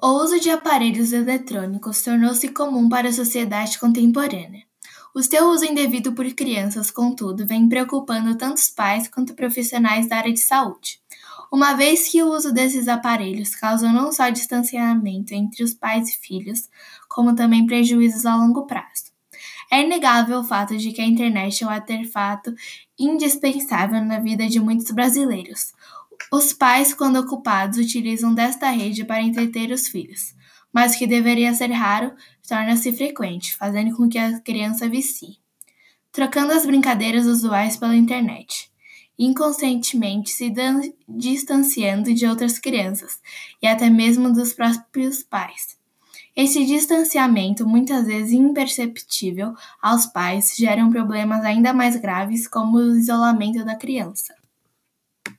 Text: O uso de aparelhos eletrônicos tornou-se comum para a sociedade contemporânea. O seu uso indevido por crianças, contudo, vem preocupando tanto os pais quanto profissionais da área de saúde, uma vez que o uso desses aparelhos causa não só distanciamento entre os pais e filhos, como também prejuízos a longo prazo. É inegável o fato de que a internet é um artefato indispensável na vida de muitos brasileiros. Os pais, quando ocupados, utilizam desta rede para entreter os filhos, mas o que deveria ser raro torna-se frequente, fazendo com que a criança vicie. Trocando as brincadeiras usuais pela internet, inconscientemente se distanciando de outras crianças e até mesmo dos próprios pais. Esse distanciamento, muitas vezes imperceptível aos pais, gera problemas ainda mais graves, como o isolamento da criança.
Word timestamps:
O 0.00 0.22
uso 0.22 0.38
de 0.38 0.48
aparelhos 0.48 1.12
eletrônicos 1.12 2.02
tornou-se 2.02 2.48
comum 2.50 2.88
para 2.88 3.08
a 3.08 3.12
sociedade 3.12 3.80
contemporânea. 3.80 4.62
O 5.12 5.20
seu 5.20 5.48
uso 5.48 5.64
indevido 5.64 6.12
por 6.12 6.24
crianças, 6.34 6.88
contudo, 6.88 7.44
vem 7.44 7.68
preocupando 7.68 8.36
tanto 8.36 8.58
os 8.58 8.70
pais 8.70 9.08
quanto 9.08 9.34
profissionais 9.34 10.08
da 10.08 10.18
área 10.18 10.32
de 10.32 10.38
saúde, 10.38 11.00
uma 11.50 11.74
vez 11.74 12.06
que 12.06 12.22
o 12.22 12.28
uso 12.28 12.52
desses 12.52 12.86
aparelhos 12.86 13.56
causa 13.56 13.90
não 13.90 14.12
só 14.12 14.28
distanciamento 14.28 15.34
entre 15.34 15.64
os 15.64 15.74
pais 15.74 16.10
e 16.10 16.18
filhos, 16.18 16.68
como 17.08 17.34
também 17.34 17.66
prejuízos 17.66 18.24
a 18.24 18.36
longo 18.36 18.66
prazo. 18.66 19.08
É 19.70 19.82
inegável 19.82 20.38
o 20.38 20.44
fato 20.44 20.76
de 20.76 20.92
que 20.92 21.00
a 21.00 21.06
internet 21.06 21.64
é 21.64 21.66
um 21.66 21.70
artefato 21.70 22.54
indispensável 22.96 24.04
na 24.04 24.20
vida 24.20 24.46
de 24.46 24.60
muitos 24.60 24.92
brasileiros. 24.92 25.72
Os 26.32 26.52
pais, 26.52 26.92
quando 26.92 27.18
ocupados, 27.18 27.78
utilizam 27.78 28.34
desta 28.34 28.68
rede 28.70 29.04
para 29.04 29.22
entreter 29.22 29.70
os 29.70 29.88
filhos, 29.88 30.34
mas 30.72 30.94
o 30.94 30.98
que 30.98 31.06
deveria 31.06 31.54
ser 31.54 31.70
raro 31.72 32.12
torna-se 32.46 32.92
frequente, 32.92 33.56
fazendo 33.56 33.96
com 33.96 34.08
que 34.08 34.18
a 34.18 34.38
criança 34.40 34.88
vicie. 34.88 35.38
Trocando 36.12 36.52
as 36.52 36.66
brincadeiras 36.66 37.26
usuais 37.26 37.76
pela 37.76 37.96
internet, 37.96 38.70
inconscientemente 39.18 40.30
se 40.30 40.52
distanciando 41.08 42.14
de 42.14 42.26
outras 42.26 42.58
crianças 42.58 43.20
e 43.60 43.66
até 43.66 43.90
mesmo 43.90 44.32
dos 44.32 44.52
próprios 44.52 45.22
pais. 45.22 45.78
Esse 46.36 46.64
distanciamento, 46.64 47.66
muitas 47.66 48.06
vezes 48.06 48.32
imperceptível 48.32 49.54
aos 49.82 50.06
pais, 50.06 50.54
gera 50.56 50.88
problemas 50.88 51.44
ainda 51.44 51.72
mais 51.72 51.96
graves, 51.96 52.46
como 52.46 52.76
o 52.76 52.96
isolamento 52.96 53.64
da 53.64 53.74
criança. 53.74 54.37